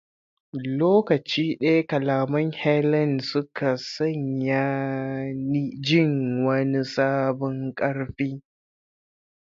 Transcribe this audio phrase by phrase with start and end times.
[0.79, 4.65] Lokaci daya kalaman Helen suka sanya
[5.49, 6.11] ni jin
[6.45, 8.29] wani sabon karfi.